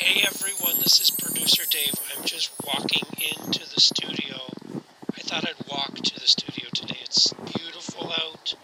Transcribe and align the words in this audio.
Hey 0.00 0.24
everyone, 0.24 0.76
this 0.80 1.00
is 1.00 1.10
producer 1.10 1.64
Dave. 1.68 1.92
I'm 2.16 2.24
just 2.24 2.52
walking 2.64 3.02
into 3.18 3.68
the 3.68 3.80
studio. 3.80 4.38
I 5.16 5.20
thought 5.22 5.44
I'd 5.44 5.66
walk 5.68 5.96
to 5.96 6.20
the 6.20 6.28
studio 6.28 6.68
today. 6.72 6.98
It's 7.02 7.32
beautiful 7.32 8.12
out. 8.12 8.54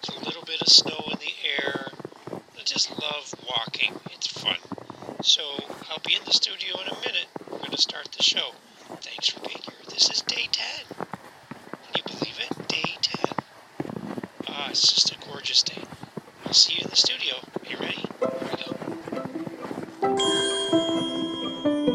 There's 0.00 0.16
a 0.16 0.24
little 0.24 0.44
bit 0.44 0.62
of 0.62 0.68
snow 0.68 1.08
in 1.10 1.18
the 1.18 1.34
air. 1.58 1.88
I 2.30 2.62
just 2.64 2.88
love 3.02 3.34
walking. 3.48 3.98
It's 4.12 4.28
fun. 4.28 4.58
So 5.24 5.42
I'll 5.90 5.98
be 6.06 6.14
in 6.14 6.22
the 6.24 6.32
studio 6.32 6.80
in 6.80 6.86
a 6.86 7.00
minute. 7.00 7.26
We're 7.50 7.58
going 7.58 7.70
to 7.72 7.76
start 7.76 8.08
the 8.16 8.22
show. 8.22 8.52
Thanks 9.00 9.28
for 9.28 9.40
being 9.40 9.58
here. 9.64 9.74
This 9.88 10.08
is 10.08 10.22
day 10.22 10.46
10. 10.52 10.66
Can 10.88 11.96
you 11.96 12.02
believe 12.06 12.38
it? 12.38 12.68
Day 12.68 12.96
10. 13.02 13.34
Ah, 14.46 14.68
it's 14.70 14.92
just 14.92 15.10
a 15.10 15.18
gorgeous 15.28 15.64
day. 15.64 15.82
I'll 16.46 16.52
see 16.52 16.74
you 16.74 16.84
in 16.84 16.90
the 16.90 16.96
studio. 16.96 17.34
Are 17.58 17.68
you 17.68 17.76
ready? 17.76 17.99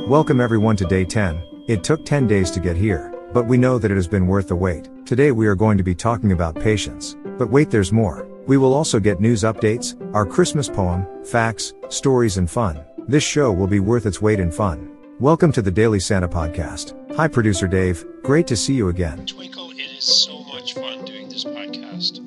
Welcome 0.08 0.40
everyone 0.40 0.76
to 0.76 0.86
day 0.86 1.04
10. 1.04 1.66
It 1.68 1.84
took 1.84 2.06
10 2.06 2.28
days 2.28 2.52
to 2.52 2.60
get 2.60 2.76
here, 2.76 3.12
but 3.34 3.48
we 3.48 3.58
know 3.58 3.80
that 3.80 3.90
it 3.90 3.96
has 3.96 4.08
been 4.08 4.28
worth 4.28 4.48
the 4.48 4.56
wait. 4.56 4.88
Today 5.04 5.32
we 5.32 5.48
are 5.48 5.56
going 5.56 5.80
to 5.80 5.84
be 5.84 5.96
talking 5.96 6.32
about 6.32 6.60
patience. 6.60 7.16
But 7.40 7.50
wait, 7.50 7.72
there's 7.72 7.92
more. 7.92 8.28
We 8.46 8.58
will 8.58 8.76
also 8.76 9.00
get 9.00 9.20
news 9.20 9.42
updates, 9.42 10.00
our 10.14 10.24
Christmas 10.24 10.70
poem, 10.70 11.08
facts, 11.26 11.74
stories, 11.90 12.38
and 12.38 12.48
fun. 12.48 12.86
This 13.08 13.24
show 13.24 13.52
will 13.52 13.66
be 13.66 13.80
worth 13.80 14.06
its 14.06 14.22
weight 14.22 14.40
in 14.40 14.52
fun. 14.52 14.96
Welcome 15.20 15.52
to 15.54 15.64
the 15.64 15.72
Daily 15.72 16.00
Santa 16.00 16.28
Podcast. 16.28 16.94
Hi, 17.16 17.28
producer 17.28 17.68
Dave. 17.68 18.06
Great 18.22 18.46
to 18.46 18.56
see 18.56 18.76
you 18.76 18.90
again. 18.90 19.26
Twinkle, 19.26 19.72
it 19.72 19.98
is 19.98 20.06
so 20.06 20.44
much 20.44 20.76
fun 20.76 21.04
doing 21.06 21.30
this 21.30 21.46
podcast. 21.46 22.22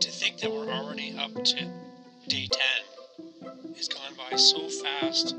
To 0.00 0.10
think 0.10 0.38
that 0.38 0.50
we're 0.50 0.68
already 0.68 1.16
up 1.16 1.32
to 1.32 1.54
day 2.26 2.48
10 3.40 3.74
has 3.76 3.86
gone 3.86 4.14
by 4.16 4.36
so 4.36 4.68
fast, 4.68 5.36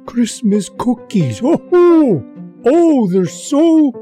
Christmas 0.06 0.68
cookies. 0.78 1.40
Oh, 1.44 1.62
oh, 1.72 2.24
oh 2.66 3.06
they're 3.06 3.26
so 3.26 3.92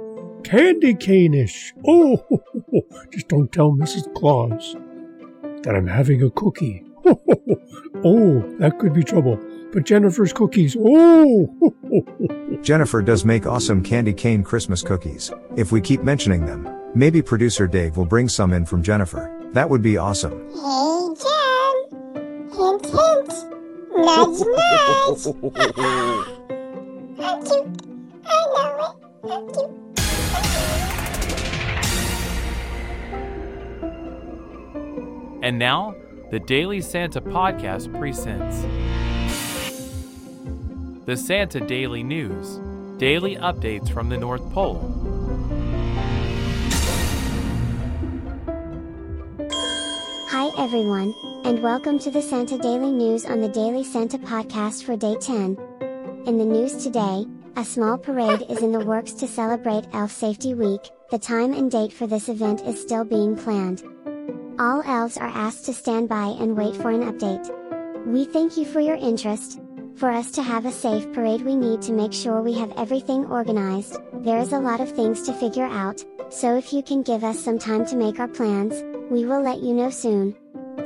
candy 0.44 0.94
cane-ish. 0.94 1.74
Oh, 1.86 2.24
just 3.12 3.28
don't 3.28 3.52
tell 3.52 3.72
Mrs. 3.72 4.14
Claus 4.14 4.76
that 5.62 5.74
I'm 5.74 5.86
having 5.86 6.22
a 6.22 6.30
cookie. 6.30 6.84
Oh, 8.04 8.40
that 8.58 8.80
could 8.80 8.92
be 8.92 9.04
trouble. 9.04 9.38
But 9.72 9.84
Jennifer's 9.84 10.32
cookies. 10.32 10.76
Oh, 10.76 11.46
Jennifer 12.62 13.00
does 13.00 13.24
make 13.24 13.46
awesome 13.46 13.80
candy 13.82 14.12
cane 14.12 14.42
Christmas 14.42 14.82
cookies. 14.82 15.30
If 15.56 15.70
we 15.70 15.80
keep 15.80 16.02
mentioning 16.02 16.44
them, 16.44 16.68
maybe 16.96 17.22
producer 17.22 17.68
Dave 17.68 17.96
will 17.96 18.04
bring 18.04 18.28
some 18.28 18.52
in 18.52 18.66
from 18.66 18.82
Jennifer. 18.82 19.32
That 19.52 19.70
would 19.70 19.82
be 19.82 19.96
awesome. 19.98 20.48
Hey 20.50 21.14
Jen! 21.22 22.50
Hint 22.50 22.86
hint! 22.86 23.28
Nudge 23.94 24.40
nudge! 24.50 25.26
I'm 27.20 27.44
cute! 27.44 27.68
I 28.26 28.46
know 28.54 28.96
it! 29.22 29.30
I'm 29.30 29.52
cute! 29.52 29.91
And 35.42 35.58
now, 35.58 35.96
the 36.30 36.38
Daily 36.38 36.80
Santa 36.80 37.20
Podcast 37.20 37.92
presents 37.98 38.60
the 41.04 41.16
Santa 41.16 41.58
Daily 41.58 42.04
News 42.04 42.60
Daily 42.98 43.34
Updates 43.34 43.92
from 43.92 44.08
the 44.08 44.16
North 44.16 44.48
Pole. 44.52 44.78
Hi 50.28 50.52
everyone, 50.56 51.12
and 51.44 51.60
welcome 51.60 51.98
to 51.98 52.12
the 52.12 52.22
Santa 52.22 52.56
Daily 52.56 52.92
News 52.92 53.24
on 53.24 53.40
the 53.40 53.48
Daily 53.48 53.82
Santa 53.82 54.18
podcast 54.18 54.84
for 54.84 54.96
day 54.96 55.16
10. 55.16 55.58
In 56.28 56.38
the 56.38 56.44
news 56.44 56.84
today, 56.84 57.26
a 57.56 57.64
small 57.64 57.98
parade 57.98 58.44
is 58.48 58.62
in 58.62 58.70
the 58.70 58.78
works 58.78 59.12
to 59.14 59.26
celebrate 59.26 59.88
Elf 59.92 60.12
Safety 60.12 60.54
Week. 60.54 60.88
The 61.10 61.18
time 61.18 61.52
and 61.52 61.68
date 61.68 61.92
for 61.92 62.06
this 62.06 62.28
event 62.28 62.60
is 62.62 62.80
still 62.80 63.04
being 63.04 63.34
planned. 63.34 63.82
All 64.62 64.80
elves 64.86 65.16
are 65.16 65.26
asked 65.26 65.64
to 65.64 65.74
stand 65.74 66.08
by 66.08 66.36
and 66.38 66.56
wait 66.56 66.76
for 66.76 66.90
an 66.90 67.02
update. 67.02 67.50
We 68.06 68.24
thank 68.24 68.56
you 68.56 68.64
for 68.64 68.78
your 68.78 68.94
interest. 68.94 69.60
For 69.96 70.08
us 70.08 70.30
to 70.32 70.42
have 70.42 70.66
a 70.66 70.70
safe 70.70 71.12
parade, 71.12 71.42
we 71.42 71.56
need 71.56 71.82
to 71.82 71.92
make 71.92 72.12
sure 72.12 72.40
we 72.40 72.52
have 72.52 72.72
everything 72.76 73.26
organized. 73.26 73.96
There 74.22 74.38
is 74.38 74.52
a 74.52 74.60
lot 74.60 74.80
of 74.80 74.92
things 74.92 75.22
to 75.22 75.32
figure 75.32 75.66
out, 75.66 76.04
so 76.30 76.56
if 76.56 76.72
you 76.72 76.80
can 76.80 77.02
give 77.02 77.24
us 77.24 77.40
some 77.40 77.58
time 77.58 77.84
to 77.86 77.96
make 77.96 78.20
our 78.20 78.28
plans, 78.28 78.84
we 79.10 79.24
will 79.24 79.42
let 79.42 79.58
you 79.58 79.74
know 79.74 79.90
soon. 79.90 80.36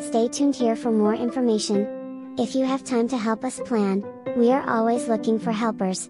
Stay 0.01 0.29
tuned 0.29 0.57
here 0.57 0.75
for 0.75 0.91
more 0.91 1.13
information. 1.15 2.35
If 2.39 2.55
you 2.55 2.65
have 2.65 2.83
time 2.83 3.09
to 3.09 3.19
help 3.19 3.45
us 3.45 3.61
plan, 3.61 4.03
we 4.39 4.53
are 4.53 4.67
always 4.71 5.07
looking 5.07 5.39
for 5.39 5.53
helpers. 5.53 6.09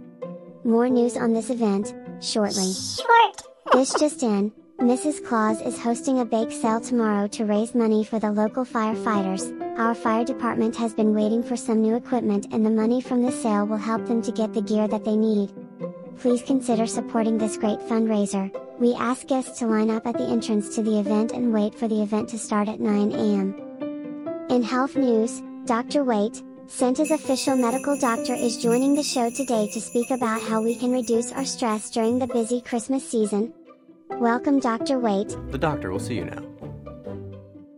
More 0.62 0.88
news 0.88 1.16
on 1.16 1.32
this 1.32 1.50
event, 1.50 1.92
shortly. 2.20 2.72
Short! 2.72 3.42
This 3.72 3.92
just 3.98 4.22
in, 4.22 4.52
Mrs. 4.80 5.24
Claus 5.24 5.62
is 5.62 5.80
hosting 5.80 6.20
a 6.20 6.24
bake 6.24 6.52
sale 6.52 6.80
tomorrow 6.80 7.26
to 7.28 7.46
raise 7.46 7.74
money 7.74 8.04
for 8.04 8.18
the 8.18 8.30
local 8.30 8.62
firefighters. 8.62 9.50
Our 9.78 9.94
fire 9.94 10.22
department 10.22 10.76
has 10.76 10.92
been 10.92 11.14
waiting 11.14 11.42
for 11.42 11.56
some 11.56 11.80
new 11.80 11.96
equipment 11.96 12.48
and 12.52 12.64
the 12.64 12.70
money 12.70 13.00
from 13.00 13.22
the 13.22 13.32
sale 13.32 13.66
will 13.66 13.78
help 13.78 14.06
them 14.06 14.20
to 14.20 14.30
get 14.30 14.52
the 14.52 14.60
gear 14.60 14.86
that 14.86 15.02
they 15.02 15.16
need. 15.16 15.50
Please 16.18 16.42
consider 16.42 16.86
supporting 16.86 17.38
this 17.38 17.56
great 17.56 17.78
fundraiser. 17.80 18.54
We 18.78 18.94
ask 18.94 19.26
guests 19.26 19.58
to 19.60 19.66
line 19.66 19.90
up 19.90 20.06
at 20.06 20.18
the 20.18 20.28
entrance 20.28 20.74
to 20.74 20.82
the 20.82 21.00
event 21.00 21.32
and 21.32 21.54
wait 21.54 21.74
for 21.74 21.88
the 21.88 22.02
event 22.02 22.28
to 22.30 22.38
start 22.38 22.68
at 22.68 22.78
9 22.78 23.12
a.m. 23.12 24.46
In 24.50 24.62
health 24.62 24.94
news, 24.94 25.42
Dr. 25.64 26.04
Wait, 26.04 26.42
Santa's 26.66 27.10
official 27.10 27.56
medical 27.56 27.98
doctor 27.98 28.34
is 28.34 28.62
joining 28.62 28.94
the 28.94 29.02
show 29.02 29.30
today 29.30 29.70
to 29.72 29.80
speak 29.80 30.10
about 30.10 30.42
how 30.42 30.60
we 30.62 30.74
can 30.74 30.92
reduce 30.92 31.32
our 31.32 31.46
stress 31.46 31.90
during 31.90 32.18
the 32.18 32.26
busy 32.26 32.60
Christmas 32.60 33.08
season. 33.08 33.54
Welcome 34.10 34.60
Dr. 34.60 34.98
Wait. 34.98 35.36
The 35.50 35.58
doctor 35.58 35.90
will 35.90 35.98
see 35.98 36.14
you 36.14 36.24
now. 36.24 36.42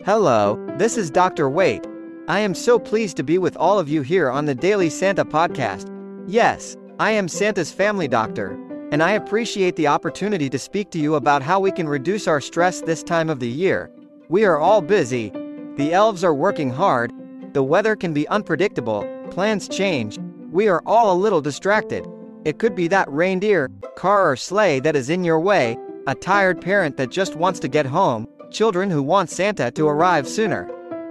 Hello, 0.04 0.62
this 0.76 0.96
is 0.96 1.10
Dr. 1.10 1.50
Wait. 1.50 1.84
I 2.28 2.38
am 2.38 2.54
so 2.54 2.78
pleased 2.78 3.16
to 3.16 3.24
be 3.24 3.38
with 3.38 3.56
all 3.56 3.78
of 3.78 3.88
you 3.88 4.02
here 4.02 4.30
on 4.30 4.44
the 4.44 4.54
Daily 4.54 4.88
Santa 4.88 5.24
podcast. 5.24 5.90
Yes, 6.28 6.76
I 7.00 7.10
am 7.10 7.26
Santa's 7.26 7.72
family 7.72 8.06
doctor, 8.06 8.50
and 8.92 9.02
I 9.02 9.12
appreciate 9.12 9.74
the 9.74 9.88
opportunity 9.88 10.48
to 10.50 10.58
speak 10.58 10.90
to 10.90 10.98
you 11.00 11.16
about 11.16 11.42
how 11.42 11.58
we 11.58 11.72
can 11.72 11.88
reduce 11.88 12.28
our 12.28 12.40
stress 12.40 12.82
this 12.82 13.02
time 13.02 13.30
of 13.30 13.40
the 13.40 13.48
year. 13.48 13.90
We 14.28 14.44
are 14.44 14.58
all 14.58 14.80
busy, 14.80 15.30
the 15.76 15.92
elves 15.92 16.22
are 16.22 16.34
working 16.34 16.70
hard, 16.70 17.12
the 17.52 17.64
weather 17.64 17.96
can 17.96 18.12
be 18.12 18.28
unpredictable, 18.28 19.04
plans 19.30 19.66
change, 19.66 20.18
we 20.52 20.68
are 20.68 20.82
all 20.86 21.12
a 21.12 21.18
little 21.20 21.40
distracted. 21.40 22.06
It 22.44 22.58
could 22.58 22.76
be 22.76 22.86
that 22.88 23.10
reindeer, 23.10 23.70
car, 23.96 24.30
or 24.30 24.36
sleigh 24.36 24.78
that 24.80 24.94
is 24.94 25.10
in 25.10 25.24
your 25.24 25.40
way, 25.40 25.76
a 26.08 26.14
tired 26.14 26.58
parent 26.58 26.96
that 26.96 27.10
just 27.10 27.36
wants 27.36 27.60
to 27.60 27.68
get 27.68 27.84
home, 27.84 28.26
children 28.50 28.88
who 28.88 29.02
want 29.02 29.28
Santa 29.28 29.70
to 29.70 29.86
arrive 29.86 30.26
sooner. 30.26 30.66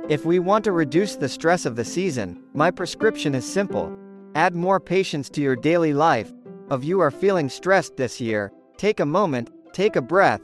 If 0.09 0.25
we 0.25 0.39
want 0.39 0.63
to 0.63 0.71
reduce 0.71 1.15
the 1.15 1.29
stress 1.29 1.67
of 1.67 1.75
the 1.75 1.85
season, 1.85 2.41
my 2.55 2.71
prescription 2.71 3.35
is 3.35 3.45
simple. 3.45 3.95
Add 4.33 4.55
more 4.55 4.79
patience 4.79 5.29
to 5.29 5.41
your 5.41 5.55
daily 5.55 5.94
life. 5.94 6.33
If 6.71 6.83
you 6.83 6.99
are 6.99 7.11
feeling 7.11 7.47
stressed 7.47 7.95
this 7.95 8.19
year, 8.19 8.51
take 8.77 8.99
a 8.99 9.05
moment, 9.05 9.51
take 9.71 9.95
a 9.95 10.01
breath. 10.01 10.41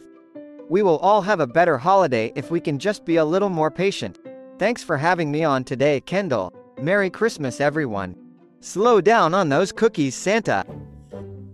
We 0.70 0.84
will 0.84 1.00
all 1.00 1.24
have 1.24 1.40
a 1.40 1.48
better 1.48 1.80
holiday 1.80 2.32
if 2.36 2.52
we 2.52 2.60
can 2.60 2.78
just 2.78 3.06
be 3.06 3.16
a 3.16 3.26
little 3.26 3.50
more 3.50 3.72
patient. 3.72 4.20
Thanks 4.60 4.84
for 4.84 4.98
having 4.98 5.32
me 5.32 5.44
on 5.44 5.64
today, 5.64 6.00
Kendall. 6.02 6.54
Merry 6.80 7.10
Christmas, 7.10 7.60
everyone. 7.60 8.16
Slow 8.60 9.02
down 9.02 9.34
on 9.34 9.50
those 9.50 9.72
cookies, 9.72 10.14
Santa. 10.14 10.64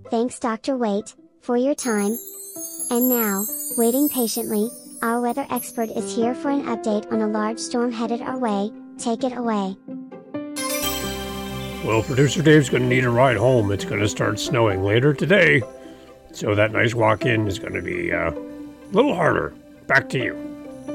Thanks, 0.10 0.38
Dr. 0.38 0.76
Wait, 0.76 1.16
for 1.40 1.56
your 1.56 1.76
time. 1.76 2.18
And 2.92 3.08
now, 3.08 3.46
waiting 3.78 4.10
patiently, 4.10 4.72
our 5.04 5.22
weather 5.22 5.46
expert 5.52 5.90
is 5.90 6.16
here 6.16 6.34
for 6.34 6.50
an 6.50 6.64
update 6.64 7.12
on 7.12 7.22
a 7.22 7.28
large 7.28 7.60
storm 7.60 7.92
headed 7.92 8.22
our 8.22 8.38
way. 8.40 8.72
Take 8.98 9.24
it 9.24 9.38
away. 9.38 9.78
Well, 11.86 12.02
producer 12.02 12.42
Dave's 12.42 12.68
going 12.68 12.84
to 12.84 12.90
need 12.90 13.06
a 13.06 13.10
ride 13.12 13.38
home. 13.38 13.72
It's 13.72 13.86
going 13.86 14.02
to 14.02 14.10
start 14.10 14.40
snowing 14.40 14.84
later 14.84 15.14
today. 15.14 15.62
So 16.32 16.56
that 16.56 16.72
nice 16.72 16.96
walk 16.96 17.26
in 17.26 17.48
is 17.48 17.60
going 17.60 17.74
to 17.74 17.82
be 17.84 18.12
uh, 18.12 18.32
a 18.32 18.92
little 18.92 19.14
harder. 19.14 19.54
Back 19.86 20.10
to 20.10 20.18
you. 20.18 20.36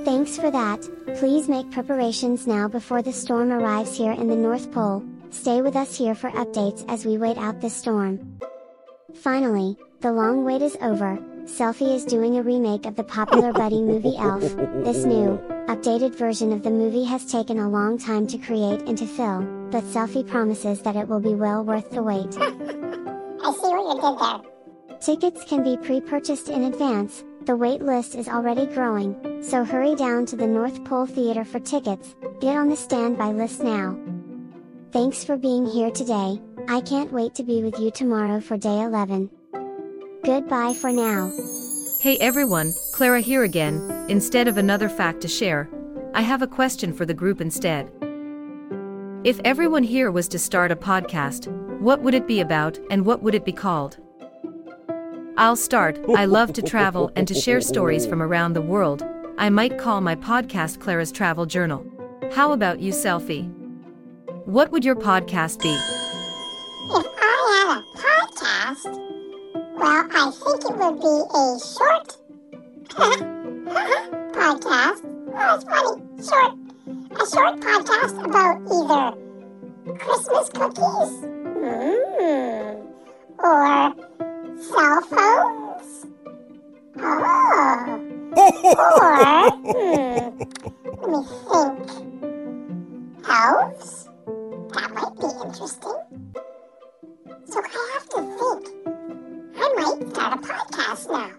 Thanks 0.04 0.36
for 0.36 0.50
that. 0.50 0.80
Please 1.16 1.48
make 1.48 1.70
preparations 1.70 2.46
now 2.46 2.66
before 2.66 3.02
the 3.02 3.12
storm 3.12 3.52
arrives 3.52 3.96
here 3.96 4.12
in 4.12 4.26
the 4.26 4.36
North 4.36 4.72
Pole. 4.72 5.04
Stay 5.30 5.62
with 5.62 5.76
us 5.76 5.96
here 5.96 6.16
for 6.16 6.30
updates 6.30 6.84
as 6.88 7.06
we 7.06 7.18
wait 7.18 7.38
out 7.38 7.60
the 7.60 7.70
storm. 7.70 8.40
Finally, 9.14 9.76
the 10.00 10.12
long 10.12 10.44
wait 10.44 10.60
is 10.60 10.76
over. 10.80 11.18
Selfie 11.44 11.94
is 11.94 12.06
doing 12.06 12.38
a 12.38 12.42
remake 12.42 12.86
of 12.86 12.96
the 12.96 13.04
popular 13.04 13.52
buddy 13.52 13.82
movie 13.82 14.16
Elf. 14.16 14.40
This 14.82 15.04
new, 15.04 15.38
updated 15.68 16.14
version 16.14 16.52
of 16.52 16.62
the 16.62 16.70
movie 16.70 17.04
has 17.04 17.30
taken 17.30 17.58
a 17.58 17.68
long 17.68 17.98
time 17.98 18.26
to 18.28 18.38
create 18.38 18.80
and 18.88 18.96
to 18.96 19.06
fill, 19.06 19.42
but 19.70 19.84
Selfie 19.84 20.26
promises 20.26 20.80
that 20.80 20.96
it 20.96 21.06
will 21.06 21.20
be 21.20 21.34
well 21.34 21.62
worth 21.62 21.90
the 21.90 22.02
wait. 22.02 22.34
I 22.38 23.52
see 23.52 23.68
what 23.68 23.94
you 23.94 24.00
did 24.00 24.18
there. 24.18 24.98
Tickets 25.00 25.44
can 25.44 25.62
be 25.62 25.76
pre-purchased 25.76 26.48
in 26.48 26.64
advance. 26.64 27.22
The 27.42 27.54
wait 27.54 27.82
list 27.82 28.14
is 28.14 28.26
already 28.26 28.64
growing, 28.64 29.42
so 29.42 29.64
hurry 29.64 29.94
down 29.94 30.24
to 30.26 30.36
the 30.36 30.46
North 30.46 30.82
Pole 30.84 31.04
Theater 31.04 31.44
for 31.44 31.60
tickets. 31.60 32.14
Get 32.40 32.56
on 32.56 32.70
the 32.70 32.76
standby 32.76 33.32
list 33.32 33.62
now. 33.62 33.98
Thanks 34.92 35.24
for 35.24 35.36
being 35.36 35.66
here 35.66 35.90
today. 35.90 36.40
I 36.68 36.80
can't 36.80 37.12
wait 37.12 37.34
to 37.34 37.42
be 37.42 37.62
with 37.62 37.78
you 37.78 37.90
tomorrow 37.90 38.40
for 38.40 38.56
day 38.56 38.80
11. 38.80 39.28
Goodbye 40.24 40.72
for 40.72 40.90
now. 40.90 41.30
Hey 42.00 42.16
everyone, 42.16 42.72
Clara 42.94 43.20
here 43.20 43.42
again. 43.42 44.06
Instead 44.08 44.48
of 44.48 44.56
another 44.56 44.88
fact 44.88 45.20
to 45.20 45.28
share, 45.28 45.68
I 46.14 46.22
have 46.22 46.40
a 46.40 46.46
question 46.46 46.94
for 46.94 47.04
the 47.04 47.12
group 47.12 47.42
instead. 47.42 47.92
If 49.22 49.38
everyone 49.44 49.82
here 49.82 50.10
was 50.10 50.26
to 50.28 50.38
start 50.38 50.72
a 50.72 50.76
podcast, 50.76 51.48
what 51.78 52.00
would 52.00 52.14
it 52.14 52.26
be 52.26 52.40
about 52.40 52.78
and 52.90 53.04
what 53.04 53.22
would 53.22 53.34
it 53.34 53.44
be 53.44 53.52
called? 53.52 53.98
I'll 55.36 55.56
start. 55.56 56.00
I 56.16 56.24
love 56.24 56.54
to 56.54 56.62
travel 56.62 57.12
and 57.16 57.28
to 57.28 57.34
share 57.34 57.60
stories 57.60 58.06
from 58.06 58.22
around 58.22 58.54
the 58.54 58.62
world. 58.62 59.04
I 59.36 59.50
might 59.50 59.78
call 59.78 60.00
my 60.00 60.16
podcast 60.16 60.80
Clara's 60.80 61.12
Travel 61.12 61.44
Journal. 61.44 61.84
How 62.32 62.52
about 62.52 62.80
you, 62.80 62.92
Selfie? 62.92 63.52
What 64.46 64.72
would 64.72 64.86
your 64.86 64.96
podcast 64.96 65.60
be? 65.60 65.93
Well, 69.84 70.08
I 70.10 70.30
think 70.30 70.64
it 70.64 70.76
would 70.78 70.96
be 70.98 71.16
a 71.34 71.60
short 71.60 72.16
podcast. 74.32 75.02
Oh, 75.36 75.54
it's 75.54 75.64
funny. 75.64 75.94
Short. 76.24 76.52
A 77.12 77.24
short 77.28 77.54
podcast 77.60 78.16
about 78.24 78.56
either 78.72 79.04
Christmas 79.98 80.48
cookies 80.48 81.12
mm, 81.60 82.74
or 83.38 83.94
cell 84.56 85.00
phones. 85.02 85.90
Oh. 86.96 87.02
or, 88.80 89.14
hmm, 89.60 90.32
let 91.00 91.08
me 91.10 91.20
think. 91.50 91.78
Elves? 93.28 94.08
That 94.72 94.88
might 94.94 95.14
be 95.20 95.28
interesting. 95.46 96.03
Might 100.24 100.38
a 100.38 100.42
podcast 100.42 101.10
now. 101.10 101.30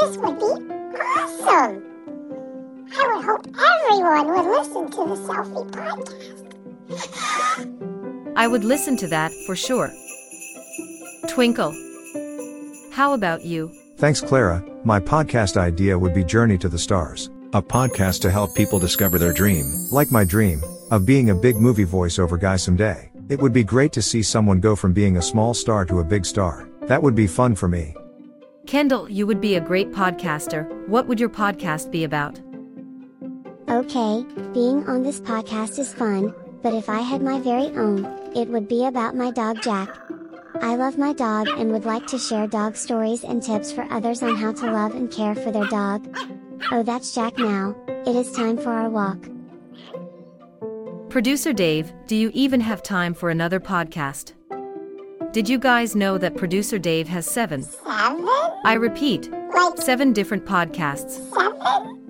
This 0.00 0.16
would 0.18 0.38
be 0.38 0.44
awesome. 0.98 1.82
I 2.92 3.14
would 3.14 3.24
hope 3.24 3.46
everyone 3.90 4.28
would 4.28 4.46
listen 4.58 4.90
to 4.90 4.96
the 4.96 5.16
Selfie 5.16 5.70
podcast. 5.70 6.52
I 8.36 8.46
would 8.46 8.64
listen 8.64 8.96
to 8.98 9.08
that 9.08 9.32
for 9.46 9.56
sure. 9.56 9.90
Twinkle. 11.28 11.74
How 12.92 13.12
about 13.14 13.44
you? 13.44 13.72
Thanks, 13.96 14.20
Clara. 14.20 14.62
My 14.84 15.00
podcast 15.00 15.56
idea 15.56 15.98
would 15.98 16.14
be 16.14 16.22
Journey 16.22 16.58
to 16.58 16.68
the 16.68 16.78
Stars, 16.78 17.30
a 17.54 17.62
podcast 17.62 18.20
to 18.22 18.30
help 18.30 18.54
people 18.54 18.78
discover 18.78 19.18
their 19.18 19.32
dream, 19.32 19.64
like 19.90 20.12
my 20.12 20.24
dream, 20.24 20.62
of 20.90 21.06
being 21.06 21.30
a 21.30 21.34
big 21.34 21.56
movie 21.56 21.86
voiceover 21.86 22.38
guy 22.38 22.56
someday. 22.56 23.10
It 23.28 23.40
would 23.40 23.52
be 23.52 23.64
great 23.64 23.92
to 23.92 24.02
see 24.02 24.22
someone 24.22 24.60
go 24.60 24.76
from 24.76 24.92
being 24.92 25.16
a 25.16 25.22
small 25.22 25.54
star 25.54 25.84
to 25.86 26.00
a 26.00 26.04
big 26.04 26.24
star. 26.24 26.68
That 26.86 27.02
would 27.02 27.14
be 27.14 27.26
fun 27.26 27.54
for 27.54 27.68
me. 27.68 27.94
Kendall, 28.66 29.08
you 29.08 29.26
would 29.26 29.40
be 29.40 29.56
a 29.56 29.60
great 29.60 29.92
podcaster. 29.92 30.66
What 30.88 31.06
would 31.06 31.20
your 31.20 31.28
podcast 31.28 31.90
be 31.90 32.04
about? 32.04 32.40
Okay, 33.68 34.24
being 34.52 34.88
on 34.88 35.02
this 35.02 35.20
podcast 35.20 35.78
is 35.78 35.92
fun, 35.92 36.34
but 36.62 36.74
if 36.74 36.88
I 36.88 37.00
had 37.00 37.22
my 37.22 37.40
very 37.40 37.76
own, 37.76 38.04
it 38.34 38.48
would 38.48 38.68
be 38.68 38.86
about 38.86 39.16
my 39.16 39.30
dog 39.30 39.60
Jack. 39.62 39.88
I 40.62 40.76
love 40.76 40.96
my 40.96 41.12
dog 41.12 41.48
and 41.48 41.72
would 41.72 41.84
like 41.84 42.06
to 42.08 42.18
share 42.18 42.46
dog 42.46 42.76
stories 42.76 43.24
and 43.24 43.42
tips 43.42 43.72
for 43.72 43.82
others 43.90 44.22
on 44.22 44.36
how 44.36 44.52
to 44.52 44.70
love 44.70 44.94
and 44.94 45.10
care 45.10 45.34
for 45.34 45.50
their 45.50 45.66
dog. 45.66 46.06
Oh, 46.72 46.82
that's 46.82 47.14
Jack 47.14 47.38
now. 47.38 47.76
It 48.06 48.16
is 48.16 48.32
time 48.32 48.56
for 48.56 48.70
our 48.70 48.88
walk. 48.88 49.18
Producer 51.10 51.52
Dave, 51.52 51.92
do 52.06 52.16
you 52.16 52.30
even 52.34 52.60
have 52.60 52.82
time 52.82 53.14
for 53.14 53.30
another 53.30 53.60
podcast? 53.60 54.32
Did 55.36 55.50
you 55.50 55.58
guys 55.58 55.94
know 55.94 56.16
that 56.16 56.34
producer 56.34 56.78
Dave 56.78 57.08
has 57.08 57.26
seven? 57.26 57.62
Seven? 57.62 58.26
I 58.64 58.72
repeat, 58.72 59.30
Like 59.30 59.76
seven 59.76 60.14
different 60.14 60.46
podcasts. 60.46 61.10
seven? 61.30 61.60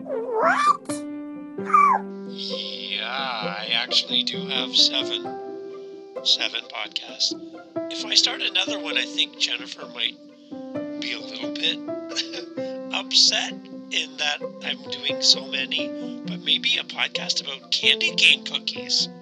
What? 0.05 0.93
Yeah, 2.31 3.03
I 3.09 3.67
actually 3.75 4.23
do 4.23 4.47
have 4.47 4.77
seven. 4.77 5.25
Seven 6.23 6.61
podcasts. 6.73 7.33
If 7.91 8.07
I 8.07 8.15
start 8.15 8.43
another 8.43 8.79
one, 8.79 8.97
I 8.97 9.05
think 9.05 9.37
Jennifer 9.41 9.87
might 9.87 10.15
be 11.01 11.11
a 11.15 11.19
little 11.19 11.53
bit 11.53 11.81
upset 12.95 13.55
in 13.91 14.17
that 14.19 14.39
I'm 14.65 14.81
doing 14.93 15.21
so 15.21 15.45
many, 15.49 15.89
but 16.29 16.39
maybe 16.45 16.79
a 16.79 16.85
podcast 16.85 17.43
about 17.43 17.73
candy 17.73 18.15
cane 18.15 18.45
cookies. 18.45 19.09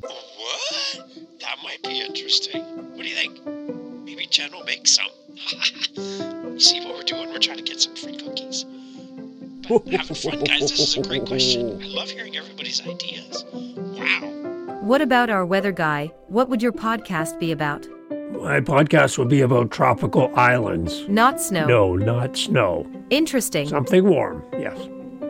What? 0.00 1.06
That 1.40 1.56
might 1.62 1.82
be 1.84 2.00
interesting. 2.00 2.64
What 2.98 3.04
do 3.04 3.10
you 3.10 3.14
think? 3.14 4.04
Maybe 4.04 4.26
Jen 4.26 4.50
will 4.50 4.64
make 4.64 4.88
some. 4.88 5.06
you 5.94 6.58
see 6.58 6.84
what 6.84 6.96
we're 6.96 7.02
doing? 7.04 7.28
We're 7.28 7.38
trying 7.38 7.58
to 7.58 7.62
get 7.62 7.80
some 7.80 7.94
free 7.94 8.16
cookies. 8.16 8.64
But 9.68 9.86
um, 9.86 9.86
having 9.92 10.16
fun, 10.16 10.40
guys, 10.40 10.62
this 10.62 10.80
is 10.80 10.96
a 10.96 11.02
great 11.02 11.24
question. 11.24 11.80
I 11.80 11.86
love 11.86 12.10
hearing 12.10 12.36
everybody's 12.36 12.84
ideas. 12.84 13.44
Wow. 13.52 14.80
What 14.82 15.00
about 15.00 15.30
our 15.30 15.46
weather 15.46 15.70
guy? 15.70 16.12
What 16.26 16.48
would 16.48 16.60
your 16.60 16.72
podcast 16.72 17.38
be 17.38 17.52
about? 17.52 17.86
My 18.32 18.58
podcast 18.58 19.16
would 19.16 19.28
be 19.28 19.42
about 19.42 19.70
tropical 19.70 20.34
islands. 20.34 21.08
Not 21.08 21.40
snow. 21.40 21.66
No, 21.66 21.94
not 21.94 22.36
snow. 22.36 22.84
Interesting. 23.10 23.68
Something 23.68 24.08
warm, 24.08 24.44
yes. 24.54 24.76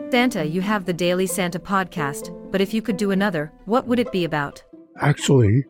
Santa, 0.09 0.43
you 0.43 0.61
have 0.61 0.85
the 0.85 0.93
Daily 0.93 1.27
Santa 1.27 1.59
podcast, 1.59 2.35
but 2.51 2.61
if 2.61 2.73
you 2.73 2.81
could 2.81 2.97
do 2.97 3.11
another, 3.11 3.51
what 3.65 3.85
would 3.85 3.99
it 3.99 4.11
be 4.11 4.23
about? 4.25 4.63
Actually, 5.01 5.65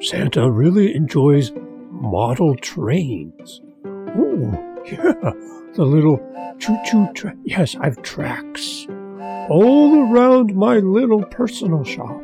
Santa 0.00 0.50
really 0.50 0.94
enjoys 0.94 1.52
model 1.90 2.56
trains. 2.56 3.62
Oh, 3.86 4.82
yeah, 4.86 5.32
the 5.74 5.84
little 5.84 6.18
choo 6.58 6.76
choo 6.84 7.12
train. 7.14 7.40
Yes, 7.44 7.76
I've 7.80 8.02
tracks 8.02 8.86
all 9.48 10.12
around 10.12 10.54
my 10.54 10.78
little 10.78 11.22
personal 11.24 11.84
shop. 11.84 12.20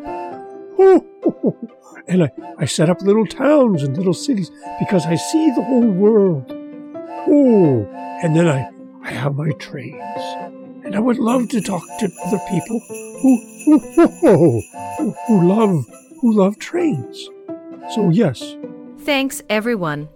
and 2.08 2.24
I, 2.24 2.30
I 2.58 2.64
set 2.64 2.90
up 2.90 3.02
little 3.02 3.26
towns 3.26 3.82
and 3.82 3.96
little 3.96 4.14
cities 4.14 4.50
because 4.78 5.06
I 5.06 5.14
see 5.16 5.50
the 5.54 5.62
whole 5.62 5.90
world. 5.90 6.50
Oh, 7.28 7.86
and 8.22 8.34
then 8.34 8.48
I, 8.48 8.70
I 9.02 9.12
have 9.12 9.36
my 9.36 9.50
trains. 9.52 10.20
And 10.84 10.96
I 10.96 11.00
would 11.00 11.18
love 11.18 11.48
to 11.50 11.60
talk 11.60 11.84
to 12.00 12.10
other 12.26 12.40
people 12.50 12.80
who, 13.20 13.38
who, 13.64 13.78
who, 13.78 14.62
who, 14.98 15.14
who 15.26 15.48
love 15.48 15.86
who 16.20 16.34
love 16.34 16.58
trains. 16.58 17.30
So 17.88 18.10
yes. 18.10 18.56
Thanks 19.00 19.42
everyone. 19.48 20.08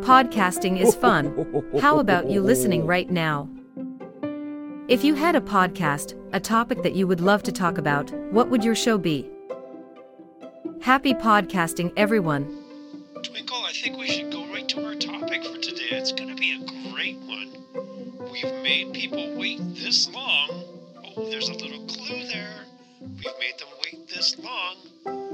Podcasting 0.00 0.78
is 0.78 0.94
fun. 0.94 1.72
How 1.80 1.98
about 1.98 2.30
you 2.30 2.40
listening 2.42 2.86
right 2.86 3.10
now? 3.10 3.48
If 4.88 5.02
you 5.02 5.14
had 5.14 5.34
a 5.34 5.40
podcast, 5.40 6.14
a 6.32 6.38
topic 6.38 6.82
that 6.82 6.94
you 6.94 7.08
would 7.08 7.20
love 7.20 7.42
to 7.44 7.52
talk 7.52 7.78
about, 7.78 8.12
what 8.30 8.50
would 8.50 8.62
your 8.62 8.76
show 8.76 8.98
be? 8.98 9.28
Happy 10.80 11.12
podcasting, 11.12 11.92
everyone. 11.96 12.44
Twinkle, 13.22 13.56
I 13.64 13.72
think 13.72 13.98
we 13.98 14.06
should 14.06 14.30
go 14.30 14.46
right 14.52 14.68
to 14.68 14.84
our 14.84 14.94
topic 14.94 15.44
for 15.44 15.58
today. 15.58 15.88
It's 15.90 16.12
going 16.12 16.28
to 16.28 16.36
be 16.36 16.52
a 16.52 16.92
great 16.92 17.16
one. 17.18 18.30
We've 18.30 18.62
made 18.62 18.92
people 18.92 19.36
wait 19.36 19.58
this 19.74 20.08
long. 20.12 20.64
Oh, 21.16 21.30
there's 21.30 21.48
a 21.48 21.54
little 21.54 21.84
clue 21.86 22.26
there. 22.28 22.64
We've 23.00 23.24
made 23.40 23.58
them 23.58 23.68
wait 23.84 24.08
this 24.08 24.38
long. 24.38 25.25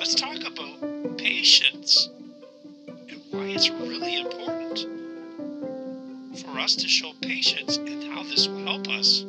Let's 0.00 0.14
talk 0.14 0.38
about 0.38 1.18
patience 1.18 2.08
and 2.88 3.20
why 3.32 3.48
it's 3.48 3.68
really 3.68 4.18
important 4.18 4.78
for 6.38 6.58
us 6.58 6.74
to 6.76 6.88
show 6.88 7.12
patience 7.20 7.76
and 7.76 8.04
how 8.04 8.22
this 8.22 8.48
will 8.48 8.64
help 8.64 8.88
us 8.88 9.26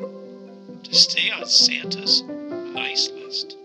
to 0.83 0.95
stay 0.95 1.29
on 1.29 1.45
Santa's 1.45 2.21
nice 2.21 3.09
list. 3.09 3.57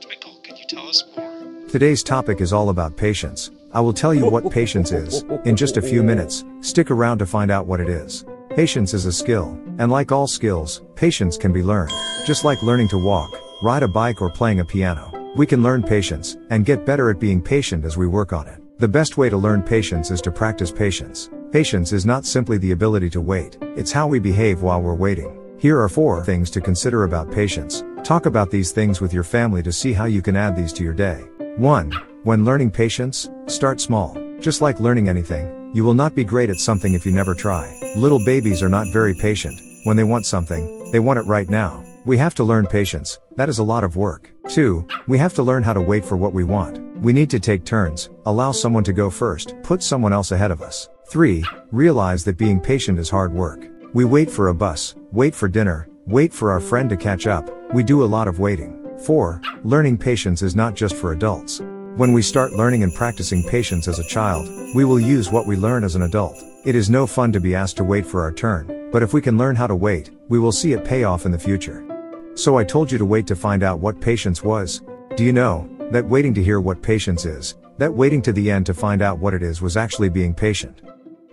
Twinkle, 0.00 0.36
can 0.44 0.56
you 0.56 0.64
tell 0.68 0.86
us 0.86 1.02
more? 1.16 1.68
Today's 1.68 2.04
topic 2.04 2.40
is 2.40 2.52
all 2.52 2.68
about 2.68 2.96
patience. 2.96 3.50
I 3.72 3.80
will 3.80 3.92
tell 3.92 4.14
you 4.14 4.30
what 4.30 4.48
patience 4.48 4.92
is 4.92 5.24
in 5.44 5.56
just 5.56 5.78
a 5.78 5.82
few 5.82 6.04
minutes. 6.04 6.44
Stick 6.60 6.92
around 6.92 7.18
to 7.18 7.26
find 7.26 7.50
out 7.50 7.66
what 7.66 7.80
it 7.80 7.88
is. 7.88 8.24
Patience 8.50 8.94
is 8.94 9.04
a 9.04 9.12
skill, 9.12 9.60
and 9.78 9.90
like 9.90 10.12
all 10.12 10.28
skills, 10.28 10.80
patience 10.94 11.36
can 11.36 11.52
be 11.52 11.64
learned. 11.64 11.92
Just 12.24 12.44
like 12.44 12.62
learning 12.62 12.86
to 12.90 13.04
walk, 13.04 13.36
ride 13.62 13.82
a 13.82 13.88
bike, 13.88 14.22
or 14.22 14.30
playing 14.30 14.60
a 14.60 14.64
piano. 14.64 15.11
We 15.34 15.46
can 15.46 15.62
learn 15.62 15.82
patience 15.82 16.36
and 16.50 16.66
get 16.66 16.84
better 16.84 17.08
at 17.08 17.18
being 17.18 17.40
patient 17.40 17.86
as 17.86 17.96
we 17.96 18.06
work 18.06 18.34
on 18.34 18.46
it. 18.48 18.60
The 18.78 18.88
best 18.88 19.16
way 19.16 19.30
to 19.30 19.36
learn 19.38 19.62
patience 19.62 20.10
is 20.10 20.20
to 20.22 20.30
practice 20.30 20.70
patience. 20.70 21.30
Patience 21.50 21.92
is 21.94 22.04
not 22.04 22.26
simply 22.26 22.58
the 22.58 22.72
ability 22.72 23.08
to 23.10 23.20
wait, 23.22 23.56
it's 23.62 23.92
how 23.92 24.06
we 24.06 24.18
behave 24.18 24.60
while 24.60 24.82
we're 24.82 24.94
waiting. 24.94 25.38
Here 25.58 25.80
are 25.80 25.88
four 25.88 26.22
things 26.22 26.50
to 26.50 26.60
consider 26.60 27.04
about 27.04 27.32
patience. 27.32 27.82
Talk 28.04 28.26
about 28.26 28.50
these 28.50 28.72
things 28.72 29.00
with 29.00 29.14
your 29.14 29.22
family 29.22 29.62
to 29.62 29.72
see 29.72 29.94
how 29.94 30.04
you 30.04 30.20
can 30.20 30.36
add 30.36 30.54
these 30.54 30.72
to 30.74 30.84
your 30.84 30.92
day. 30.92 31.24
1. 31.56 31.92
When 32.24 32.44
learning 32.44 32.72
patience, 32.72 33.30
start 33.46 33.80
small. 33.80 34.14
Just 34.38 34.60
like 34.60 34.80
learning 34.80 35.08
anything, 35.08 35.70
you 35.72 35.82
will 35.82 35.94
not 35.94 36.14
be 36.14 36.24
great 36.24 36.50
at 36.50 36.56
something 36.56 36.92
if 36.92 37.06
you 37.06 37.12
never 37.12 37.34
try. 37.34 37.74
Little 37.96 38.22
babies 38.26 38.62
are 38.62 38.68
not 38.68 38.92
very 38.92 39.14
patient. 39.14 39.58
When 39.84 39.96
they 39.96 40.04
want 40.04 40.26
something, 40.26 40.90
they 40.90 41.00
want 41.00 41.20
it 41.20 41.26
right 41.26 41.48
now. 41.48 41.82
We 42.04 42.18
have 42.18 42.34
to 42.34 42.44
learn 42.44 42.66
patience. 42.66 43.20
That 43.36 43.48
is 43.48 43.60
a 43.60 43.62
lot 43.62 43.84
of 43.84 43.94
work. 43.94 44.32
2. 44.48 44.84
We 45.06 45.18
have 45.18 45.34
to 45.34 45.42
learn 45.44 45.62
how 45.62 45.72
to 45.72 45.80
wait 45.80 46.04
for 46.04 46.16
what 46.16 46.32
we 46.32 46.42
want. 46.42 46.80
We 46.96 47.12
need 47.12 47.30
to 47.30 47.38
take 47.38 47.64
turns, 47.64 48.10
allow 48.26 48.50
someone 48.50 48.82
to 48.84 48.92
go 48.92 49.08
first, 49.08 49.54
put 49.62 49.84
someone 49.84 50.12
else 50.12 50.32
ahead 50.32 50.50
of 50.50 50.62
us. 50.62 50.88
3. 51.10 51.44
Realize 51.70 52.24
that 52.24 52.36
being 52.36 52.58
patient 52.58 52.98
is 52.98 53.08
hard 53.08 53.32
work. 53.32 53.68
We 53.94 54.04
wait 54.04 54.28
for 54.28 54.48
a 54.48 54.54
bus, 54.54 54.96
wait 55.12 55.32
for 55.32 55.46
dinner, 55.46 55.88
wait 56.06 56.32
for 56.32 56.50
our 56.50 56.58
friend 56.58 56.90
to 56.90 56.96
catch 56.96 57.28
up. 57.28 57.48
We 57.72 57.84
do 57.84 58.02
a 58.02 58.12
lot 58.16 58.26
of 58.26 58.40
waiting. 58.40 58.84
4. 59.04 59.40
Learning 59.62 59.96
patience 59.96 60.42
is 60.42 60.56
not 60.56 60.74
just 60.74 60.96
for 60.96 61.12
adults. 61.12 61.60
When 61.94 62.12
we 62.12 62.22
start 62.22 62.52
learning 62.52 62.82
and 62.82 62.92
practicing 62.94 63.44
patience 63.44 63.86
as 63.86 64.00
a 64.00 64.08
child, 64.08 64.48
we 64.74 64.84
will 64.84 64.98
use 64.98 65.30
what 65.30 65.46
we 65.46 65.54
learn 65.54 65.84
as 65.84 65.94
an 65.94 66.02
adult. 66.02 66.36
It 66.64 66.74
is 66.74 66.90
no 66.90 67.06
fun 67.06 67.30
to 67.30 67.40
be 67.40 67.54
asked 67.54 67.76
to 67.76 67.84
wait 67.84 68.06
for 68.06 68.22
our 68.22 68.32
turn, 68.32 68.90
but 68.90 69.04
if 69.04 69.12
we 69.12 69.22
can 69.22 69.38
learn 69.38 69.54
how 69.54 69.68
to 69.68 69.76
wait, 69.76 70.10
we 70.28 70.40
will 70.40 70.52
see 70.52 70.72
it 70.72 70.84
pay 70.84 71.04
off 71.04 71.26
in 71.26 71.30
the 71.30 71.38
future. 71.38 71.86
So 72.34 72.56
I 72.56 72.64
told 72.64 72.90
you 72.90 72.96
to 72.96 73.04
wait 73.04 73.26
to 73.26 73.36
find 73.36 73.62
out 73.62 73.80
what 73.80 74.00
patience 74.00 74.42
was. 74.42 74.80
Do 75.16 75.24
you 75.24 75.32
know, 75.32 75.68
that 75.90 76.06
waiting 76.06 76.32
to 76.34 76.42
hear 76.42 76.60
what 76.60 76.80
patience 76.80 77.26
is, 77.26 77.56
that 77.76 77.92
waiting 77.92 78.22
to 78.22 78.32
the 78.32 78.50
end 78.50 78.64
to 78.66 78.74
find 78.74 79.02
out 79.02 79.18
what 79.18 79.34
it 79.34 79.42
is 79.42 79.60
was 79.60 79.76
actually 79.76 80.08
being 80.08 80.32
patient. 80.32 80.80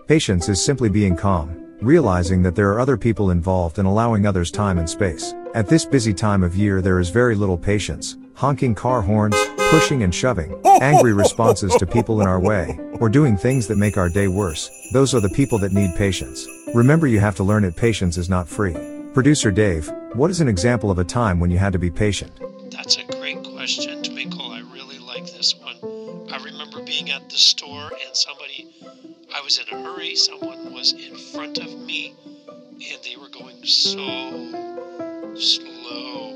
Patience 0.08 0.50
is 0.50 0.64
simply 0.64 0.90
being 0.90 1.16
calm, 1.16 1.76
realizing 1.80 2.42
that 2.44 2.56
there 2.56 2.70
are 2.72 2.82
other 2.82 2.98
people 2.98 3.32
involved 3.32 3.80
and 3.80 3.88
allowing 3.88 4.26
others 4.26 4.52
time 4.52 4.78
and 4.78 4.90
space. 4.90 5.34
At 5.56 5.68
this 5.70 5.86
busy 5.86 6.14
time 6.14 6.44
of 6.44 6.58
year 6.58 6.82
there 6.82 7.00
is 7.00 7.10
very 7.10 7.36
little 7.36 7.58
patience, 7.58 8.18
honking 8.36 8.76
car 8.76 9.02
horns, 9.02 9.38
pushing 9.70 10.04
and 10.04 10.14
shoving, 10.14 10.60
angry 10.82 11.14
responses 11.14 11.74
to 11.76 11.88
people 11.88 12.20
in 12.22 12.28
our 12.28 12.42
way, 12.42 12.78
or 13.00 13.08
doing 13.08 13.38
things 13.38 13.68
that 13.68 13.78
make 13.78 13.96
our 13.96 14.10
day 14.10 14.28
worse. 14.28 14.70
Those 14.92 15.16
are 15.16 15.22
the 15.22 15.30
people 15.30 15.60
that 15.60 15.72
need 15.72 15.96
patience. 15.96 16.46
Remember 16.76 17.08
you 17.08 17.22
have 17.22 17.36
to 17.38 17.44
learn 17.44 17.64
it 17.64 17.78
patience 17.78 18.18
is 18.18 18.30
not 18.30 18.50
free. 18.50 18.99
Producer 19.14 19.50
Dave, 19.52 19.92
what 20.14 20.30
is 20.30 20.40
an 20.40 20.48
example 20.48 20.92
of 20.92 21.00
a 21.00 21.04
time 21.04 21.40
when 21.40 21.50
you 21.50 21.58
had 21.58 21.74
to 21.74 21.80
be 21.80 21.90
patient? 21.90 22.32
That's 22.72 22.98
a 22.98 23.04
great 23.06 23.44
question, 23.44 24.04
Twinkle. 24.04 24.52
I 24.52 24.62
really 24.72 25.00
like 25.00 25.26
this 25.26 25.56
one. 25.56 25.78
I 26.32 26.38
remember 26.44 26.84
being 26.84 27.10
at 27.10 27.28
the 27.30 27.36
store 27.38 27.92
and 28.06 28.16
somebody, 28.16 28.70
I 29.36 29.42
was 29.42 29.60
in 29.60 29.68
a 29.76 29.82
hurry, 29.84 30.16
someone 30.16 30.72
was 30.74 30.94
in 30.94 31.16
front 31.18 31.58
of 31.58 31.76
me, 31.80 32.14
and 32.72 33.00
they 33.04 33.16
were 33.18 33.30
going 33.30 33.64
so 33.66 33.98
slow 35.36 36.34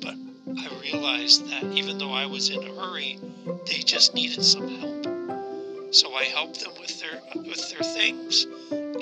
But 0.00 0.14
I 0.58 0.68
realized 0.82 1.48
that 1.50 1.64
even 1.64 1.98
though 1.98 2.12
I 2.12 2.26
was 2.26 2.50
in 2.50 2.62
a 2.62 2.74
hurry, 2.80 3.18
they 3.66 3.78
just 3.80 4.14
needed 4.14 4.44
some 4.44 4.68
help. 4.78 5.06
So 5.94 6.14
I 6.14 6.24
helped 6.24 6.60
them 6.60 6.72
with 6.80 7.00
their 7.00 7.20
with 7.42 7.70
their 7.70 7.80
things, 7.82 8.46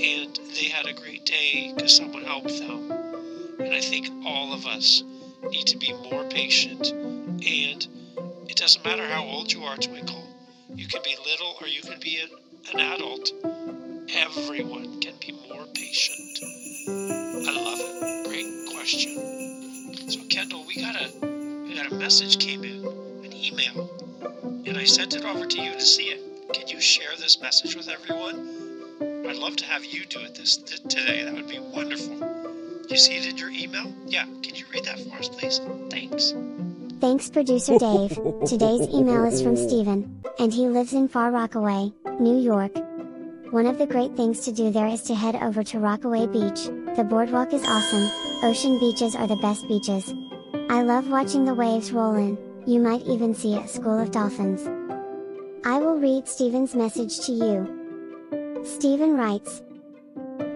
and 0.02 0.38
they 0.54 0.66
had 0.66 0.86
a 0.86 0.92
great 0.92 1.26
day 1.26 1.72
because 1.74 1.94
someone 1.94 2.22
helped 2.24 2.58
them. 2.58 2.90
And 3.58 3.74
I 3.74 3.80
think 3.80 4.08
all 4.24 4.54
of 4.54 4.66
us 4.66 5.02
need 5.50 5.66
to 5.66 5.76
be 5.76 5.92
more 5.92 6.24
patient. 6.24 6.90
And 6.90 7.86
it 8.48 8.56
doesn't 8.56 8.84
matter 8.84 9.06
how 9.06 9.24
old 9.24 9.52
you 9.52 9.62
are, 9.64 9.76
Twinkle. 9.76 10.24
You 10.74 10.86
can 10.86 11.02
be 11.04 11.16
little 11.24 11.54
or 11.60 11.66
you 11.66 11.82
can 11.82 12.00
be 12.00 12.20
an 12.72 12.80
adult. 12.80 13.30
Everyone 14.14 15.00
can 15.00 15.14
be 15.20 15.32
more 15.48 15.66
patient. 15.74 16.38
I 16.88 17.52
love 17.52 17.78
it. 17.80 18.26
Great 18.26 18.74
question. 18.74 20.08
So 20.08 20.20
Kendall, 20.28 20.64
we 20.66 20.76
gotta 20.76 21.10
that 21.76 21.92
a 21.92 21.94
message 21.94 22.38
came 22.38 22.64
in, 22.64 22.84
an 23.24 23.32
email, 23.32 23.90
and 24.66 24.76
I 24.76 24.84
sent 24.84 25.14
it 25.14 25.24
over 25.24 25.46
to 25.46 25.62
you 25.62 25.72
to 25.72 25.80
see 25.80 26.04
it. 26.04 26.52
Can 26.52 26.68
you 26.68 26.80
share 26.80 27.16
this 27.18 27.40
message 27.40 27.74
with 27.74 27.88
everyone? 27.88 28.59
I'd 29.30 29.36
love 29.36 29.54
to 29.58 29.64
have 29.66 29.84
you 29.84 30.04
do 30.06 30.18
it 30.22 30.34
this 30.34 30.56
t- 30.56 30.88
today. 30.88 31.22
That 31.22 31.32
would 31.34 31.46
be 31.46 31.60
wonderful. 31.60 32.16
You 32.88 32.96
see 32.96 33.16
it 33.16 33.26
in 33.26 33.36
your 33.36 33.50
email? 33.50 33.94
Yeah. 34.04 34.24
Can 34.24 34.56
you 34.56 34.64
read 34.72 34.84
that 34.86 34.98
for 34.98 35.18
us, 35.18 35.28
please? 35.28 35.60
Thanks. 35.88 36.34
Thanks, 37.00 37.30
producer 37.30 37.78
Dave. 37.78 38.18
Today's 38.44 38.88
email 38.88 39.24
is 39.26 39.40
from 39.40 39.54
Steven, 39.54 40.20
and 40.40 40.52
he 40.52 40.66
lives 40.66 40.94
in 40.94 41.06
Far 41.06 41.30
Rockaway, 41.30 41.92
New 42.18 42.40
York. 42.40 42.74
One 43.52 43.66
of 43.66 43.78
the 43.78 43.86
great 43.86 44.16
things 44.16 44.40
to 44.46 44.52
do 44.52 44.72
there 44.72 44.88
is 44.88 45.02
to 45.02 45.14
head 45.14 45.36
over 45.36 45.62
to 45.62 45.78
Rockaway 45.78 46.26
Beach. 46.26 46.64
The 46.96 47.06
boardwalk 47.08 47.52
is 47.52 47.62
awesome. 47.68 48.10
Ocean 48.42 48.80
beaches 48.80 49.14
are 49.14 49.28
the 49.28 49.36
best 49.36 49.68
beaches. 49.68 50.12
I 50.70 50.82
love 50.82 51.08
watching 51.08 51.44
the 51.44 51.54
waves 51.54 51.92
roll 51.92 52.16
in, 52.16 52.36
you 52.66 52.80
might 52.80 53.02
even 53.02 53.36
see 53.36 53.54
a 53.54 53.68
school 53.68 54.00
of 54.00 54.10
dolphins. 54.10 54.66
I 55.64 55.78
will 55.78 55.98
read 55.98 56.26
Steven's 56.26 56.74
message 56.74 57.20
to 57.26 57.32
you. 57.32 57.79
Steven 58.64 59.16
writes 59.16 59.62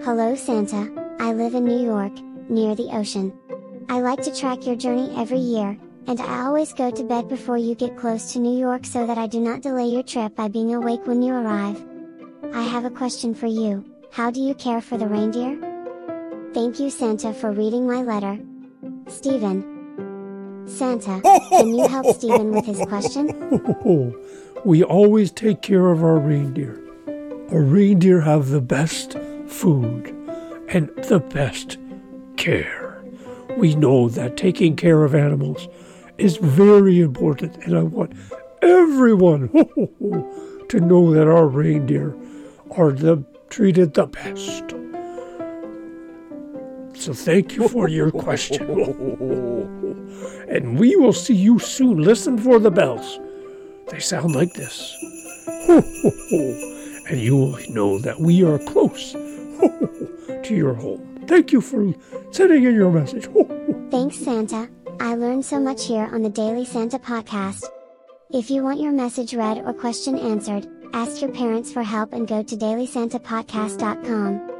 Hello 0.05 0.35
Santa, 0.35 0.91
I 1.21 1.33
live 1.33 1.55
in 1.55 1.65
New 1.65 1.83
York, 1.83 2.13
near 2.51 2.75
the 2.75 2.91
ocean. 2.93 3.33
I 3.89 4.01
like 4.01 4.23
to 4.25 4.35
track 4.35 4.67
your 4.67 4.77
journey 4.77 5.15
every 5.17 5.39
year, 5.39 5.79
and 6.07 6.21
I 6.21 6.45
always 6.45 6.75
go 6.75 6.91
to 6.91 7.03
bed 7.03 7.29
before 7.29 7.57
you 7.57 7.75
get 7.75 7.97
close 7.97 8.33
to 8.33 8.41
New 8.41 8.59
York 8.59 8.85
so 8.85 9.07
that 9.07 9.17
I 9.17 9.27
do 9.27 9.41
not 9.41 9.63
delay 9.63 9.87
your 9.87 10.03
trip 10.03 10.37
by 10.37 10.49
being 10.49 10.75
awake 10.75 11.07
when 11.07 11.23
you 11.23 11.33
arrive. 11.33 11.83
I 12.53 12.63
have 12.63 12.85
a 12.85 12.91
question 12.91 13.35
for 13.35 13.47
you 13.47 13.83
How 14.13 14.31
do 14.31 14.41
you 14.41 14.55
care 14.55 14.83
for 14.83 14.99
the 14.99 15.09
reindeer? 15.09 15.57
Thank 16.53 16.79
you, 16.79 16.91
Santa, 16.91 17.33
for 17.33 17.53
reading 17.53 17.87
my 17.87 18.03
letter. 18.03 18.39
Stephen. 19.09 20.67
Santa, 20.67 21.21
can 21.49 21.75
you 21.75 21.89
help 21.89 22.15
Stephen 22.15 22.51
with 22.51 22.67
his 22.67 22.81
question? 22.81 23.33
we 24.65 24.85
always 24.85 25.31
take 25.31 25.63
care 25.63 25.91
of 25.91 26.05
our 26.05 26.19
reindeer. 26.19 26.84
Our 27.51 27.61
reindeer 27.61 28.23
have 28.23 28.49
the 28.49 28.61
best 28.61 29.19
food 29.47 30.09
and 30.69 30.89
the 31.09 31.21
best 31.21 31.79
care. 32.37 33.03
We 33.57 33.75
know 33.75 34.09
that 34.09 34.37
taking 34.37 34.77
care 34.77 35.05
of 35.05 35.15
animals 35.15 35.69
is 36.17 36.39
very 36.39 37.01
important, 37.01 37.57
and 37.59 37.77
I 37.77 37.83
want 37.83 38.13
everyone 38.63 39.49
to 40.69 40.81
know 40.81 41.13
that 41.13 41.29
our 41.29 41.47
reindeer 41.47 42.17
are 42.73 42.93
the 42.93 43.23
treated 43.51 43.95
the 43.95 44.07
best. 44.07 44.71
So 47.01 47.13
thank 47.13 47.57
you 47.57 47.69
for 47.69 47.89
your 47.89 48.11
question. 48.11 48.65
and 50.49 50.79
we 50.79 50.97
will 50.97 51.13
see 51.13 51.35
you 51.35 51.59
soon. 51.59 51.99
Listen 51.99 52.39
for 52.39 52.59
the 52.59 52.71
bells. 52.71 53.21
They 53.89 54.01
sound 54.01 54.35
like 54.35 54.55
this. 54.55 54.97
and 57.09 57.21
you 57.21 57.37
will 57.37 57.59
know 57.69 57.99
that 57.99 58.21
we 58.21 58.45
are 58.45 58.59
close 58.59 59.13
to 60.43 60.55
your 60.55 60.75
home. 60.75 61.25
Thank 61.27 61.53
you 61.53 61.61
for 61.61 61.93
sending 62.31 62.65
in 62.65 62.75
your 62.75 62.91
message. 62.91 63.29
Thanks, 63.91 64.17
Santa. 64.17 64.69
I 65.01 65.15
learned 65.15 65.45
so 65.45 65.59
much 65.59 65.87
here 65.87 66.09
on 66.13 66.23
the 66.23 66.31
Daily 66.31 66.65
Santa 66.65 66.99
podcast. 66.99 67.65
If 68.31 68.51
you 68.51 68.63
want 68.63 68.81
your 68.81 68.93
message 68.93 69.35
read 69.35 69.59
or 69.59 69.73
question 69.73 70.19
answered, 70.19 70.67
ask 70.93 71.21
your 71.21 71.31
parents 71.33 71.73
for 71.73 71.83
help 71.83 72.13
and 72.13 72.27
go 72.27 72.43
to 72.43 72.57
dailysantapodcast.com. 72.57 74.51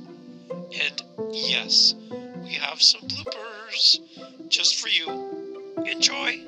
And 0.51 1.03
yes, 1.33 1.95
we 2.43 2.55
have 2.55 2.81
some 2.83 3.03
bloopers 3.03 4.01
just 4.49 4.77
for 4.81 4.89
you. 4.89 5.09
Enjoy. 5.85 6.41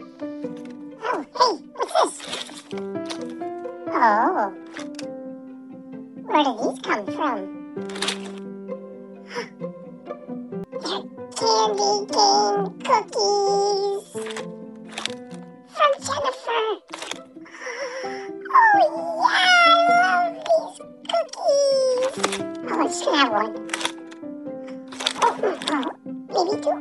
Oh, 1.03 1.25
hey, 1.37 1.59
what's 1.75 2.19
this? 2.19 2.63
Oh. 3.89 4.53
Where 6.25 6.45
did 6.45 6.59
these 6.59 6.79
come 6.83 7.07
from? 7.07 7.37
Candy 11.47 11.95
cane 12.12 12.67
cookies. 12.83 14.05
From 15.75 15.92
Jennifer. 16.03 16.62
Oh, 18.51 18.75
yeah, 18.81 19.31
I 20.03 20.03
love 20.03 20.35
these 20.42 20.77
cookies. 21.07 22.11
Oh, 22.66 22.75
I'm 22.75 22.88
just 22.88 23.01
gonna 23.05 23.18
have 23.18 23.31
one. 23.33 23.53
Oh, 25.23 25.35
oh, 25.42 25.55
oh, 25.70 25.87
maybe 26.35 26.55
two. 26.61 26.77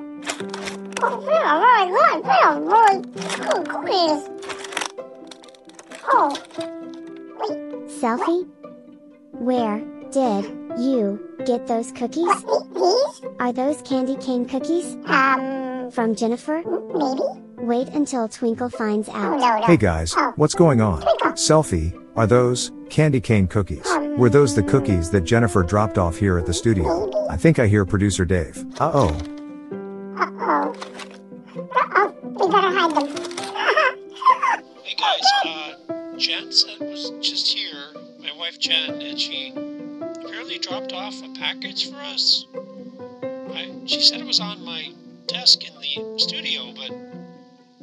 Oh, 1.04 1.14
real, 1.22 1.56
really 1.62 1.86
good, 1.94 2.20
real, 2.26 2.54
really 2.66 3.00
cool 3.46 3.62
cookies. 3.70 4.22
Oh, 6.12 6.30
wait, 7.40 7.58
Selfie? 8.02 8.42
Where 9.34 9.78
did 10.10 10.44
you 10.80 11.04
get 11.46 11.68
those 11.68 11.92
cookies? 11.92 12.46
Th- 13.52 13.56
these? 13.56 13.66
Are 13.66 13.74
those 13.74 13.82
candy 13.84 14.16
cane 14.18 14.46
cookies? 14.46 14.96
Um, 15.06 15.92
From 15.92 16.16
Jennifer? 16.16 16.62
maybe? 16.66 17.22
Wait 17.58 17.88
until 17.90 18.28
Twinkle 18.28 18.70
finds 18.70 19.10
Oh, 19.10 19.14
out. 19.14 19.40
no, 19.40 19.60
no. 19.60 19.66
Hey 19.66 19.78
guys, 19.78 20.14
what's 20.36 20.54
going 20.54 20.82
on? 20.82 21.02
Selfie, 21.34 21.94
are 22.16 22.28
those 22.28 22.72
candy 22.90 23.20
cane 23.22 23.48
cookies? 23.48 23.86
Were 24.18 24.30
those 24.30 24.56
the 24.56 24.64
cookies 24.64 25.10
that 25.12 25.22
Jennifer 25.22 25.64
dropped 25.64 25.98
off 25.98 26.18
here 26.18 26.38
at 26.38 26.46
the 26.46 26.54
studio? 26.54 27.12
I 27.30 27.38
think 27.38 27.58
I 27.60 27.68
hear 27.68 27.86
producer 27.86 28.24
Dave. 28.26 28.64
Uh 28.80 28.92
oh. 28.94 29.08
Uh-oh. 30.18 30.74
Uh-oh, 31.58 32.16
we 32.24 32.52
better 32.52 32.72
hide 32.72 32.96
them. 32.96 33.08
Hey 34.84 34.96
guys, 34.98 35.24
uh, 35.90 36.18
Jen 36.18 36.52
said 36.52 36.80
was 36.80 37.12
just 37.20 37.48
here, 37.48 37.84
my 38.20 38.30
wife 38.38 38.60
Jen, 38.60 39.02
and 39.02 39.20
she 39.20 39.50
apparently 39.50 40.60
dropped 40.60 40.94
off 40.94 41.16
a 41.24 41.30
package 41.40 41.90
for 41.90 41.98
us. 41.98 42.46
I, 44.06 44.08
said 44.08 44.22
it 44.22 44.28
was 44.28 44.40
on 44.40 44.64
my 44.64 44.92
desk 45.26 45.68
in 45.68 45.74
the 45.82 46.20
studio, 46.20 46.72
but 46.76 46.92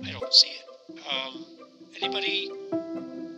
I 0.06 0.12
don't 0.12 0.32
see 0.32 0.50
it. 0.50 0.64
Um, 1.11 1.44
anybody, 2.00 2.48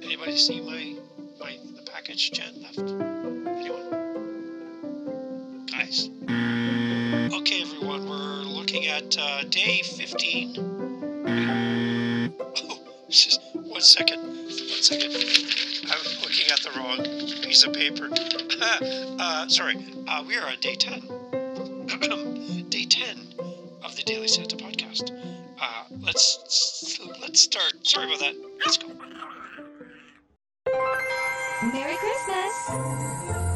anybody 0.02 0.36
see 0.36 0.60
my, 0.60 0.94
my, 1.40 1.56
the 1.76 1.90
package 1.90 2.32
Jen 2.32 2.60
left? 2.60 2.80
Anyone? 2.80 3.88
Guys? 5.72 6.10
Okay, 7.40 7.62
everyone, 7.62 8.06
we're 8.06 8.42
looking 8.42 8.86
at 8.88 9.16
uh, 9.18 9.44
day 9.44 9.80
15. 9.80 10.56
Oh, 12.38 12.78
just 13.08 13.40
one 13.54 13.80
second. 13.80 14.20
One 14.20 14.50
second. 14.82 15.10
I'm 15.90 16.04
looking 16.20 16.50
at 16.52 16.60
the 16.60 16.70
wrong 16.76 16.98
piece 17.40 17.64
of 17.64 17.72
paper. 17.72 18.10
uh, 19.18 19.48
sorry. 19.48 19.82
Uh, 20.06 20.22
we 20.28 20.36
are 20.36 20.46
on 20.46 20.60
day 20.60 20.74
10. 20.74 21.23
Day 22.00 22.84
10 22.84 23.34
of 23.84 23.94
the 23.96 24.02
Daily 24.02 24.28
Santa 24.28 24.56
podcast. 24.56 25.10
Uh, 25.60 25.84
let's 26.00 26.98
let's 27.20 27.40
start. 27.40 27.86
Sorry 27.86 28.06
about 28.06 28.18
that. 28.20 28.34
Let's 28.64 28.78
go. 28.78 28.88
Merry 31.72 31.96
Christmas! 31.96 33.53